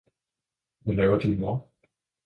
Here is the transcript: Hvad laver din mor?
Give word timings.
Hvad 0.79 0.93
laver 0.95 1.19
din 1.19 1.39
mor? 1.39 1.67